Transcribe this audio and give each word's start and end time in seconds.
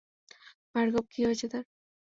ভার্গব 0.73 1.05
কী 1.11 1.19
হয়েছে 1.25 1.45
তার? 1.47 1.65